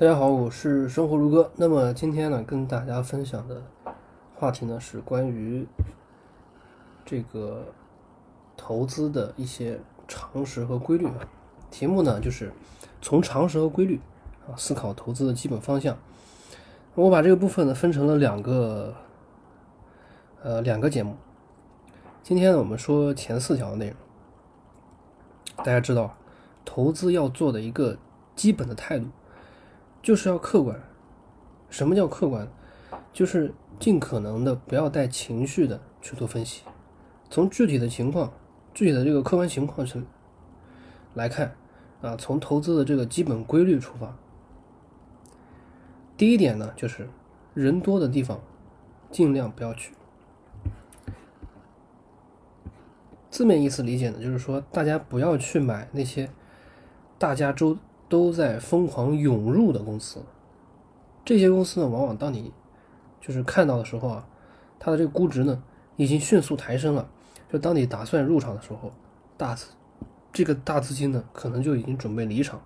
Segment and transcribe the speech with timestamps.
[0.00, 1.52] 大家好，我是生活如歌。
[1.56, 3.62] 那么今天呢，跟大家分享的
[4.34, 5.66] 话题呢是关于
[7.04, 7.66] 这个
[8.56, 9.78] 投资的一些
[10.08, 11.28] 常识和规律啊。
[11.70, 12.50] 题目呢就是
[13.02, 14.00] 从常识和规律
[14.48, 15.98] 啊思考投资的基本方向。
[16.94, 18.94] 我把这个部分呢分成了两个
[20.42, 21.14] 呃两个节目。
[22.22, 23.96] 今天呢，我们说前四条的内容。
[25.58, 26.16] 大家知道，
[26.64, 27.98] 投资要做的一个
[28.34, 29.04] 基本的态度。
[30.02, 30.80] 就是要客观。
[31.68, 32.48] 什么叫客观？
[33.12, 36.62] 就是尽可能的不要带情绪的去做分析，
[37.28, 38.32] 从具体的情况、
[38.74, 40.02] 具体的这个客观情况去
[41.14, 41.54] 来看
[42.02, 44.16] 啊，从投资的这个基本规律出发。
[46.16, 47.08] 第一点呢，就是
[47.54, 48.40] 人多的地方
[49.10, 49.92] 尽量不要去。
[53.30, 56.30] 字面意思理解呢，就是说大家不要去买那些
[57.18, 57.78] 大家都。
[58.10, 60.20] 都在疯狂涌入的公司，
[61.24, 62.52] 这些公司呢，往往当你
[63.20, 64.26] 就是看到的时候啊，
[64.80, 65.62] 它的这个估值呢，
[65.94, 67.08] 已经迅速抬升了。
[67.48, 68.90] 就当你打算入场的时候，
[69.36, 69.68] 大资
[70.32, 72.60] 这个大资金呢，可能就已经准备离场。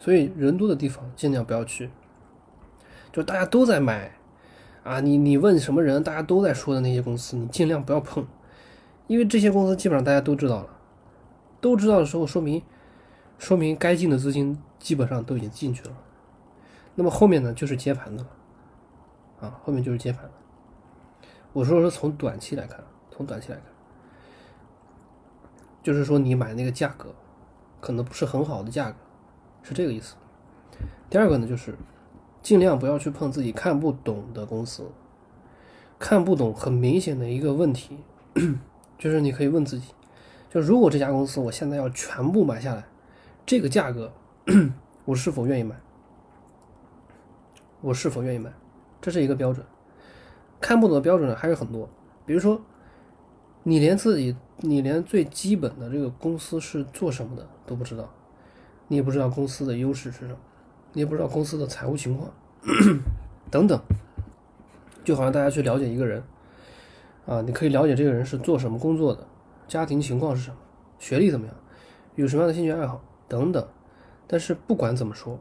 [0.00, 1.90] 所以人多的地方尽量不要去，
[3.12, 4.10] 就大家都在买
[4.82, 8.26] 啊，你你问什么人，大家都在说的那些公司，你尽量不要碰，
[9.06, 10.68] 因为这些公司基本上大家都知道了，
[11.60, 12.60] 都知道的时候，说明。
[13.38, 15.96] 说明该进的资金基本上都已经进去了，
[16.94, 18.28] 那么后面呢就是接盘的了，
[19.40, 20.30] 啊，后面就是接盘了。
[21.52, 23.66] 我说是从短期来看，从短期来看，
[25.82, 27.14] 就是说你买那个价格
[27.80, 28.96] 可能不是很好的价格，
[29.62, 30.14] 是这个意思。
[31.10, 31.76] 第二个呢，就是
[32.40, 34.90] 尽量不要去碰自己看不懂的公司，
[35.98, 37.98] 看不懂很明显的一个问题，
[38.98, 39.92] 就是你可以问自己，
[40.50, 42.84] 就如果这家公司我现在要全部买下来。
[43.46, 44.10] 这个价格，
[45.04, 45.76] 我是否愿意买？
[47.82, 48.50] 我是否愿意买？
[49.02, 49.64] 这是一个标准。
[50.60, 51.86] 看不懂的标准还有很多，
[52.24, 52.58] 比如说，
[53.62, 58.08] 你连自己，你连最基本的这个公司是做什么的都不知道，
[58.88, 60.38] 你也不知道公司的优势是什么，
[60.94, 62.32] 你也不知道公司的财务情况，
[63.50, 63.78] 等等。
[65.04, 66.24] 就好像大家去了解一个人，
[67.26, 69.26] 啊，你可以了解这个人是做什么工作的，
[69.68, 70.56] 家庭情况是什么，
[70.98, 71.54] 学历怎么样，
[72.14, 73.04] 有什么样的兴趣爱好。
[73.34, 73.68] 等等，
[74.28, 75.36] 但是不管怎么说，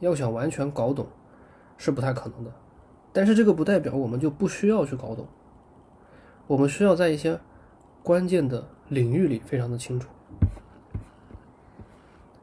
[0.00, 1.06] 要想完全搞懂
[1.78, 2.52] 是不太可能的。
[3.14, 5.26] 但是这个不代表我们就不需要去搞懂，
[6.46, 7.40] 我们需要在一些
[8.02, 10.10] 关键的领域里非常的清楚。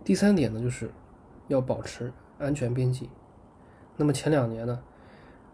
[0.04, 0.90] 第三点呢，就是
[1.48, 3.08] 要保持安全边际。
[3.98, 4.80] 那么前两年呢，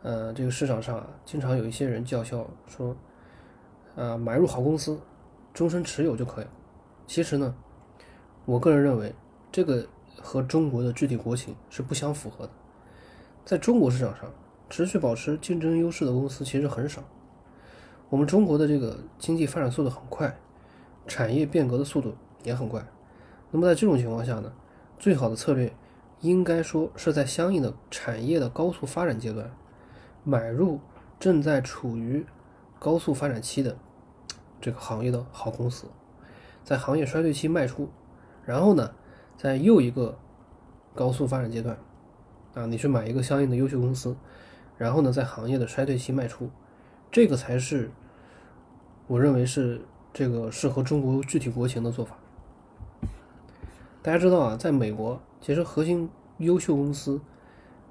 [0.03, 2.95] 呃，这个市场上啊，经常有一些人叫嚣说，
[3.97, 4.97] 啊，买入好公司，
[5.53, 6.51] 终身持有就可以了。
[7.07, 7.53] 其实呢，
[8.45, 9.13] 我个人认为。
[9.53, 9.85] 这个
[10.19, 12.51] 和中国的具体国情是不相符合的。
[13.45, 14.25] 在中国市场上，
[14.67, 17.03] 持续保持竞争优势的公司其实很少。
[18.09, 20.35] 我们中国的这个经济发展速度很快，
[21.05, 22.83] 产业变革的速度也很快。
[23.51, 24.51] 那么在这种情况下呢，
[24.97, 25.71] 最好的策略
[26.21, 29.55] 应该说是在相应的产业的高速发展阶段，
[30.23, 30.79] 买入
[31.19, 32.25] 正在处于
[32.79, 33.77] 高速发展期的
[34.59, 35.85] 这个行业的好公司，
[36.63, 37.87] 在行业衰退期卖出，
[38.43, 38.91] 然后呢？
[39.43, 40.17] 在又一个
[40.95, 41.77] 高速发展阶段，
[42.53, 44.15] 啊，你去买一个相应的优秀公司，
[44.77, 46.49] 然后呢，在行业的衰退期卖出，
[47.11, 47.91] 这个才是
[49.05, 49.81] 我认为是
[50.13, 52.17] 这个适合中国具体国情的做法。
[54.01, 57.19] 大家知道啊，在美国，其实核心优秀公司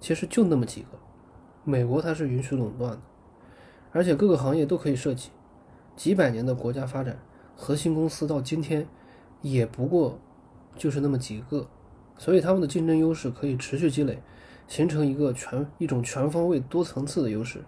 [0.01, 0.99] 其实就那么几个，
[1.65, 3.01] 美国它是允许垄断的，
[3.93, 5.29] 而且各个行业都可以涉及，
[5.97, 7.19] 几百年的国家发展，
[7.55, 8.89] 核心公司到今天
[9.43, 10.19] 也不过。
[10.77, 11.67] 就是那么几个，
[12.17, 14.21] 所以他们的竞争优势可以持续积累，
[14.67, 17.63] 形成一个全一种全方位多层次的优势。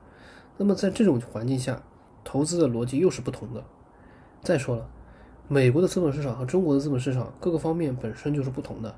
[0.56, 1.82] 那么在这种环境下，
[2.24, 3.62] 投资的逻辑又是不同的。
[4.42, 4.88] 再说了，
[5.48, 8.94] 美国的资本市场和中国的资本市场各个方面本身就是不同的，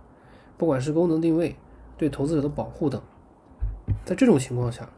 [0.57, 1.57] 不管是功能定位、
[1.99, 3.03] 对投资者的保护等，
[4.05, 4.89] 在这种情况下，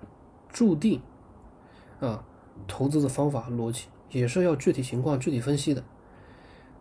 [0.49, 1.01] 注定
[2.01, 2.25] 啊，
[2.67, 5.83] 投资的方法逻辑也是要具体情况具体分析的，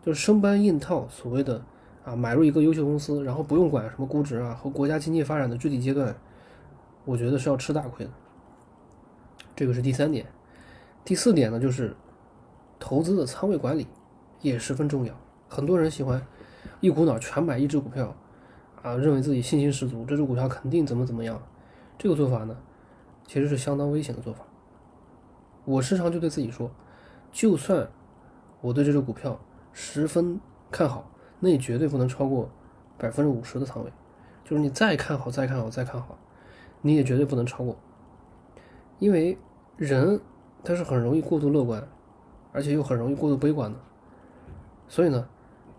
[0.06, 1.64] 就是生搬硬套所谓的。
[2.08, 6.16] 啊，买入一个优秀公司，然后不用管什么估值啊和国家经济发展的具体阶段，
[7.04, 8.12] 我觉得是要吃大亏的。
[9.54, 10.26] 这个是第三点。
[11.04, 11.94] 第四点呢，就是
[12.80, 13.86] 投资的仓位管理
[14.40, 15.14] 也十分重要。
[15.50, 16.26] 很多人喜欢
[16.80, 18.16] 一股脑全买一只股票，
[18.82, 21.38] 啊，认为自己信心十足，这只股票肯定怎么怎么样。
[21.98, 22.56] 这个做法呢，
[23.26, 24.46] 其实是相当危险的做法。
[25.66, 26.72] 我时常就对自己说，
[27.34, 27.90] 就算
[28.62, 29.38] 我对这只股票
[29.74, 30.40] 十分
[30.72, 31.12] 看好。
[31.40, 32.50] 那你绝对不能超过
[32.98, 33.92] 百分之五十的仓位，
[34.44, 36.18] 就是你再看好、再看好、再看好，
[36.82, 37.76] 你也绝对不能超过，
[39.00, 39.38] 因为
[39.76, 40.20] 人
[40.64, 41.88] 他是很容易过度乐观，
[42.52, 43.78] 而且又很容易过度悲观的。
[44.88, 45.28] 所以呢，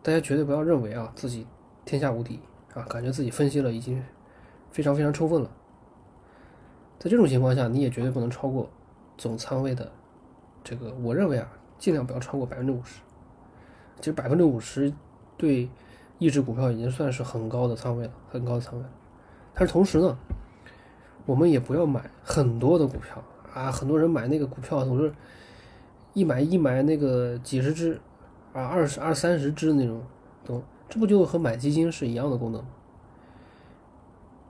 [0.03, 1.47] 大家绝对不要认为啊自己
[1.85, 2.41] 天下无敌
[2.75, 4.03] 啊，感觉自己分析了已经
[4.71, 5.51] 非常非常充分了。
[6.99, 8.69] 在这种情况下，你也绝对不能超过
[9.17, 9.91] 总仓位的
[10.63, 13.01] 这个，我认为啊，尽量不要超过百分之五十。
[13.99, 14.93] 其实百分之五十
[15.39, 15.71] 对
[16.19, 18.85] 一只股票已经算是很高的仓位了，很高的仓位。
[19.55, 20.19] 但是同时呢，
[21.25, 23.25] 我们也不要买很多的股票
[23.55, 25.11] 啊，很多人买那个股票总是
[26.13, 27.99] 一买一买那个几十只
[28.53, 30.03] 啊，二十二三十只那种，
[30.45, 32.69] 都这不就和买基金是一样的功能吗？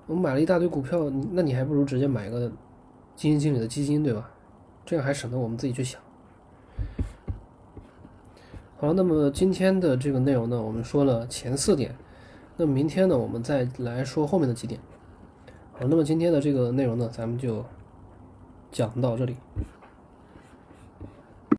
[0.06, 2.50] 我买了一大堆股票，那你还不如直接买个
[3.14, 4.30] 基金经理的基金，对吧？
[4.86, 6.00] 这样还省得我们自己去想。
[8.80, 11.96] 好，那么今天的这个内容呢，我们说了前四点，
[12.56, 14.80] 那么明天呢，我们再来说后面的几点。
[15.72, 17.64] 好，那么今天的这个内容呢，咱们就
[18.70, 19.34] 讲到这里。